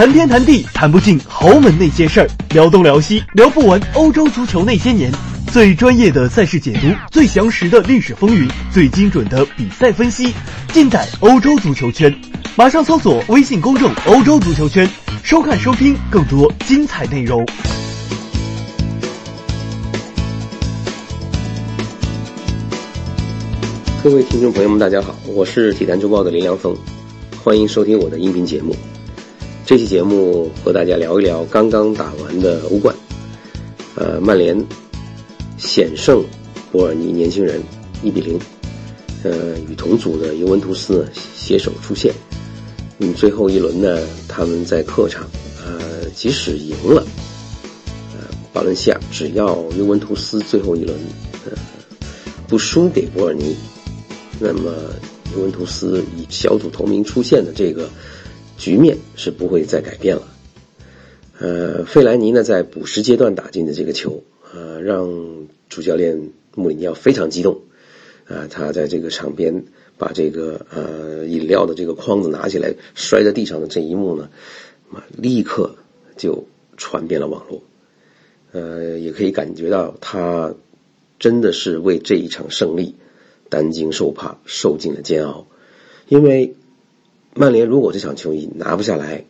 [0.00, 5.12] 谈天谈地谈不尽豪门那些事儿，聊东聊西聊不完欧洲足球那些年。
[5.52, 10.32] 最专业的赛事解读，最详实的历史风云，最精准的比赛分析，
[10.72, 12.10] 尽在欧洲足球圈。
[12.56, 14.88] 马上搜索微信公众“欧洲足球圈”，
[15.22, 17.44] 收看收听更多精彩内容。
[24.02, 26.74] 各位听众朋友们，大家好，我是体坛周报的林良锋，
[27.44, 28.74] 欢迎收听我的音频节目。
[29.70, 32.92] 这期节目和大家聊一聊刚刚打完的欧冠，
[33.94, 34.66] 呃，曼联
[35.58, 36.24] 险胜
[36.72, 37.62] 波尔尼年轻人
[38.02, 38.36] 一比零，
[39.22, 42.12] 呃，与同组的尤文图斯呢携手出线。
[42.98, 45.24] 嗯，最后一轮呢，他们在客场，
[45.64, 47.06] 呃，即使赢了，
[48.12, 50.98] 呃，巴伦西亚只要尤文图斯最后一轮，
[51.48, 51.52] 呃，
[52.48, 53.54] 不输给波尔尼。
[54.40, 54.72] 那么，
[55.32, 57.88] 尤文图斯以小组头名出现的这个
[58.60, 60.28] 局面是不会再改变了。
[61.38, 65.08] 呃，费莱尼呢在补时阶段打进的这个球，呃，让
[65.70, 67.62] 主教练穆里尼奥非常激动。
[68.26, 69.64] 啊，他在这个场边
[69.96, 74.28] 把这个呃饮料的这个筐子拿起来摔在地上的这一幕呢，
[74.92, 75.74] 啊，立刻
[76.18, 77.62] 就传遍了网络。
[78.52, 80.54] 呃，也可以感觉到他
[81.18, 82.96] 真的是为这一场胜利。
[83.48, 85.48] 担惊受怕，受尽了煎熬，
[86.06, 86.54] 因为
[87.40, 89.24] 曼联如果这场球衣拿不下来，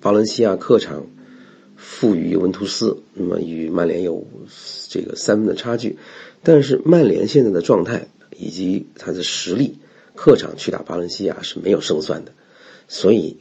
[0.00, 1.06] 巴伦西亚客场
[1.76, 4.26] 负于尤文图斯，那么与曼联有
[4.88, 5.98] 这个三分的差距。
[6.42, 9.78] 但是曼联现在的状态以及他的实力，
[10.16, 12.32] 客场去打巴伦西亚是没有胜算的。
[12.88, 13.36] 所以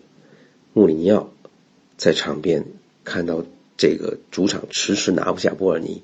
[0.73, 1.31] 穆里尼奥
[1.97, 2.65] 在场边
[3.03, 3.43] 看到
[3.77, 6.03] 这个主场迟迟拿不下波尔尼，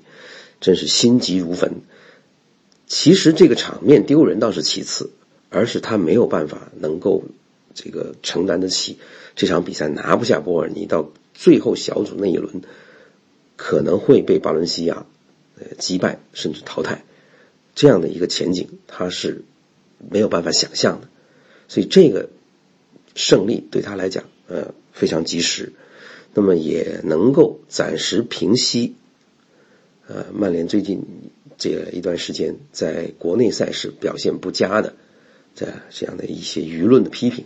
[0.60, 1.74] 真是心急如焚。
[2.88, 5.10] 其实这个场面丢人倒是其次，
[5.48, 7.22] 而是他没有办法能够
[7.74, 8.98] 这个承担得起
[9.34, 12.62] 这场比赛拿不下波尔尼，到最后小组那一轮
[13.56, 15.06] 可能会被巴伦西亚
[15.58, 17.04] 呃击败甚至淘汰
[17.74, 19.44] 这样的一个前景，他是
[20.10, 21.08] 没有办法想象的。
[21.68, 22.28] 所以这个
[23.14, 25.72] 胜利对他来讲呃非常及时，
[26.34, 28.94] 那么也能够暂时平息
[30.06, 31.04] 呃曼联最近。
[31.58, 34.94] 这一段时间，在国内赛事表现不佳的，
[35.54, 37.44] 这这样的一些舆论的批评，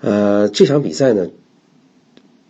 [0.00, 1.30] 呃，这场比赛呢，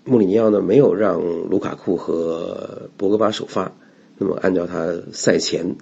[0.05, 3.73] 穆里尼奥呢没有让卢卡库和博格巴首发，
[4.19, 5.77] 那么按照他赛前，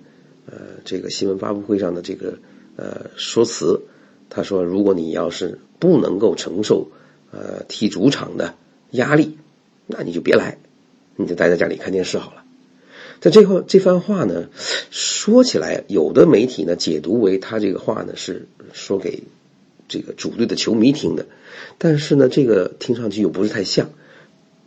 [0.46, 2.38] 呃，这个新闻发布会上的这个
[2.76, 3.82] 呃说辞，
[4.28, 6.88] 他说，如果你要是不能够承受
[7.30, 8.54] 呃踢主场的
[8.90, 9.38] 压力，
[9.86, 10.58] 那你就别来，
[11.16, 12.44] 你就待在家里看电视好了。
[13.20, 14.48] 在这块这番话呢，
[14.90, 19.22] 说起来，有的媒体呢解读为他这个话呢是说给
[19.88, 21.26] 这个主队的球迷听的，
[21.78, 23.90] 但是呢，这个听上去又不是太像。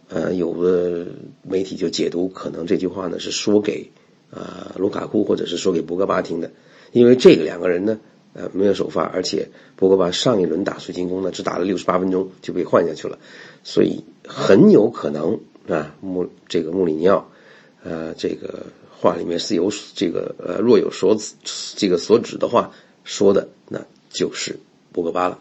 [0.10, 1.08] 呃，有的
[1.44, 3.92] 媒体就解读可能这句话呢是说给
[4.32, 6.52] 啊卢卡库或者是说给博格巴听的，
[6.94, 8.00] 因为这个两个人呢
[8.34, 13.20] 呃没有首发，而且博格巴上一轮打水晶宫呢只打了六十八分钟就被换下去了，
[13.66, 17.30] 所以很有可能啊穆这个穆里尼奥。
[17.84, 21.34] 呃，这个话里面是有这个呃若有所指，
[21.76, 22.72] 这个所指的话
[23.04, 24.58] 说的，那就是
[24.97, 25.40] 博格巴了。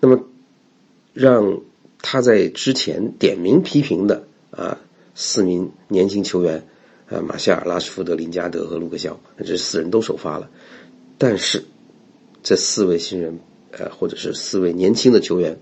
[0.00, 0.24] 那么，
[1.14, 1.60] 让
[2.02, 4.80] 他在之前点名批评的啊
[5.14, 6.66] 四名年轻球员
[7.08, 10.50] 啊马夏尔、拉什福德、林加德和卢克肖，这四人都首发了。
[11.18, 11.64] 但是，
[12.42, 13.38] 这四位新人
[13.70, 15.60] 呃或者是四位年轻的球员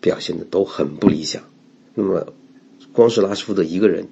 [0.00, 1.42] 表现的都很不理想。
[1.94, 2.32] 那么，
[2.94, 4.08] 光是拉什福德一个人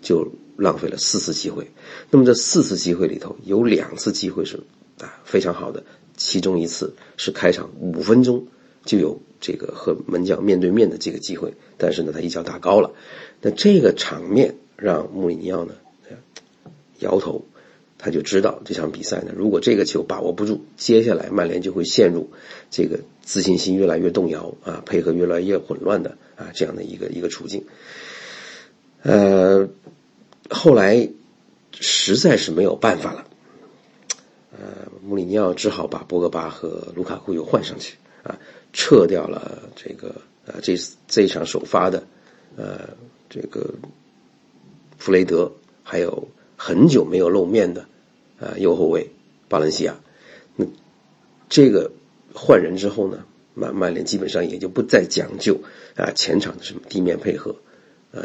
[0.00, 0.32] 就。
[0.56, 1.72] 浪费了四次机会，
[2.12, 4.60] 那么这四次机会里头有两次机会是
[5.00, 5.82] 啊非常好的，
[6.16, 8.46] 其中一次是开场五分钟
[8.84, 12.92] 就有这个和门将面对面的这个机会，但是呢他一脚打高了，
[13.40, 15.74] 那这个场面让穆里尼奥呢
[16.98, 17.44] 摇头，
[17.98, 22.30] 他就知道这场比赛呢如果这个球把握不住，接下来曼联就会陷入
[22.70, 27.64] 这个自信心越来越动摇啊，配合越来越混乱的啊这样的一个一个处境，
[29.02, 29.68] 呃。
[30.50, 31.08] 后来
[31.80, 33.26] 实在是没有办法了，
[35.06, 38.38] 穆里尼奥只好把博格巴和卢卡库又换上去啊，
[38.72, 40.14] 撤掉了这个
[40.46, 42.06] 呃这这一场首发的
[42.56, 42.96] 呃
[43.28, 43.74] 这个
[44.96, 45.52] 弗雷德，
[45.82, 47.86] 还有很久没有露面的
[48.40, 49.10] 啊右后卫
[49.48, 50.00] 巴伦西亚。
[50.56, 50.64] 那
[51.50, 51.92] 这个
[52.32, 55.60] 换人之后呢，曼曼联基本上也就不再讲究
[55.96, 57.56] 啊前场的什么地面配合
[58.12, 58.24] 啊。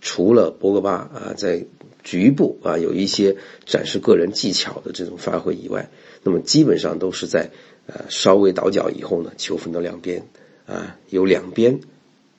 [0.00, 1.66] 除了博格巴啊，在
[2.04, 3.36] 局部啊有一些
[3.66, 5.90] 展示个人技巧的这种发挥以外，
[6.22, 7.50] 那么基本上都是在
[7.86, 10.26] 呃稍微倒脚以后呢，球分到两边
[10.66, 11.80] 啊，由两边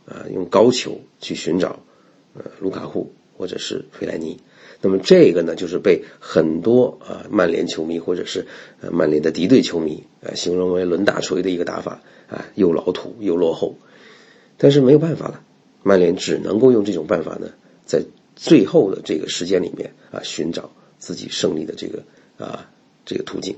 [0.06, 1.80] 啊用高球去寻找
[2.34, 4.40] 呃卢卡库或者是费莱尼。
[4.82, 8.48] 那么这个呢，就是被很多啊曼联球迷或者是
[8.80, 13.76] 呃曼联的敌对球迷啊形容为抡大锤的一个打法啊，又老土又落后。
[14.58, 15.42] 但是没有办法了，
[15.84, 17.50] 曼联只能够用这种办法呢，
[17.86, 18.04] 在
[18.36, 22.04] 最后的这个时间里面啊，寻找自己胜利的这个
[22.38, 22.70] 啊
[23.06, 23.56] 这个途径。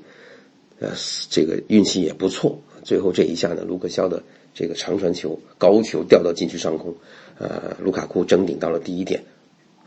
[0.80, 0.90] 呃，
[1.30, 4.24] 这个运气也不错，最后这一下呢，卢克肖的
[4.54, 6.96] 这个长传球高球掉到禁区上空，
[7.38, 9.24] 呃，卢卡库争顶到了第一点，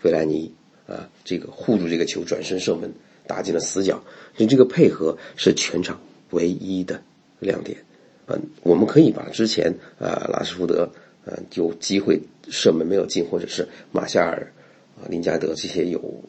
[0.00, 0.52] 费莱尼。
[0.86, 2.92] 啊，这个护住这个球，转身射门，
[3.26, 4.04] 打进了死角。
[4.36, 5.98] 所以这个配合是全场
[6.28, 7.02] 唯一的
[7.38, 7.78] 亮点。
[8.26, 10.90] 嗯，我们可以把之前啊拉什福德
[11.24, 14.52] 呃有机会射门没有进，或者是马夏尔
[14.96, 16.24] 啊林加德这些有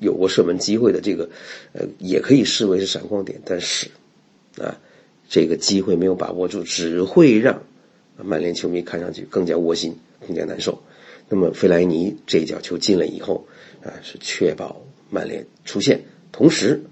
[0.00, 1.28] 有过射门机会的这个
[1.72, 3.40] 呃也可以视为是闪光点。
[3.44, 3.88] 但是
[4.58, 4.80] 啊
[5.28, 7.62] 这个机会没有把握住，只会让
[8.16, 9.96] 曼联球迷看上去更加窝心，
[10.26, 10.82] 更加难受。
[11.28, 13.46] 那么费莱尼这一脚球进了以后。
[13.80, 16.00] 啊，是确保曼联出线，
[16.32, 16.82] 同时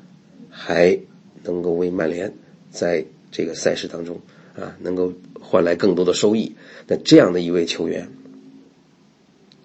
[0.48, 0.96] 还
[1.42, 2.32] 能够为曼联
[2.70, 4.20] 在这个赛事当中
[4.56, 6.56] 啊，能够换来更多的收益。
[6.88, 8.08] 那这样的一位球员，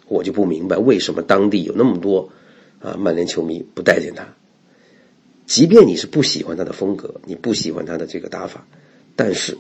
[0.08, 2.30] 我就不明白为什么当地有那么多
[2.80, 4.28] 啊曼联球迷不待见他。
[5.46, 8.68] 即便你是不喜欢他的风格，你不喜欢他的这个打法，
[9.16, 9.58] 但是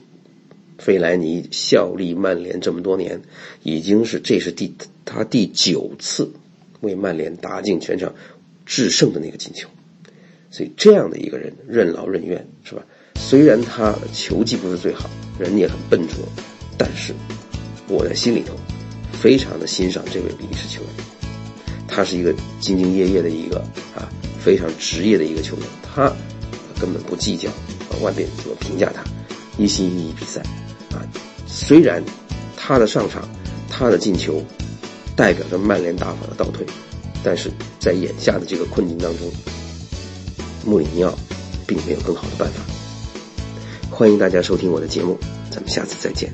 [0.77, 3.21] 费莱尼效力曼联这么多年，
[3.63, 4.73] 已经是这是第
[5.05, 6.31] 他第九次。
[6.81, 8.15] 为曼联打进全场
[8.65, 9.69] 制胜的那个进球，
[10.49, 12.83] 所以这样的一个人任劳任怨是吧？
[13.13, 15.07] 虽然他球技不是最好，
[15.39, 16.17] 人也很笨拙，
[16.77, 17.13] 但是
[17.87, 18.53] 我在心里头
[19.11, 20.89] 非常的欣赏这位比利时球员。
[21.87, 23.59] 他是一个兢兢业业的一个
[23.95, 24.07] 啊
[24.39, 26.11] 非常职业的一个球员，他
[26.79, 27.49] 根本不计较
[28.01, 29.03] 外边怎么评价他，
[29.57, 30.41] 一心一意比赛
[30.91, 31.01] 啊。
[31.47, 32.03] 虽然
[32.55, 33.27] 他的上场，
[33.69, 34.43] 他的进球。
[35.13, 36.65] 代表着曼联打法的倒退，
[37.21, 39.29] 但是在眼下的这个困境当中，
[40.65, 41.13] 穆里尼奥
[41.67, 42.70] 并没有更好的办法。
[44.01, 45.15] 欢迎大家收听我的节目，
[45.51, 46.33] 咱们下次再见。